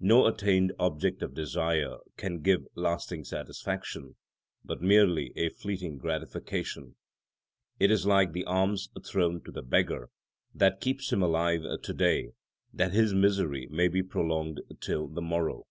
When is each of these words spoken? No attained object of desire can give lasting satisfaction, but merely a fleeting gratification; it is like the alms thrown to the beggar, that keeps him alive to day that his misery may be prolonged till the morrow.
No 0.00 0.26
attained 0.26 0.72
object 0.80 1.20
of 1.20 1.34
desire 1.34 1.98
can 2.16 2.38
give 2.40 2.66
lasting 2.74 3.24
satisfaction, 3.24 4.16
but 4.64 4.80
merely 4.80 5.34
a 5.36 5.50
fleeting 5.50 5.98
gratification; 5.98 6.94
it 7.78 7.90
is 7.90 8.06
like 8.06 8.32
the 8.32 8.46
alms 8.46 8.88
thrown 9.04 9.42
to 9.44 9.52
the 9.52 9.60
beggar, 9.60 10.08
that 10.54 10.80
keeps 10.80 11.12
him 11.12 11.22
alive 11.22 11.60
to 11.82 11.92
day 11.92 12.30
that 12.72 12.92
his 12.94 13.12
misery 13.12 13.66
may 13.70 13.88
be 13.88 14.02
prolonged 14.02 14.62
till 14.80 15.08
the 15.08 15.20
morrow. 15.20 15.66